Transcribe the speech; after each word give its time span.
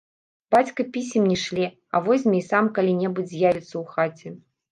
Бацька 0.53 0.85
пісем 0.95 1.27
не 1.31 1.35
шле, 1.41 1.67
а 1.93 2.01
возьме 2.07 2.35
і 2.39 2.47
сам 2.49 2.65
калі-небудзь 2.79 3.31
з'явіцца 3.35 3.73
ў 3.81 3.83
хаце. 3.93 4.29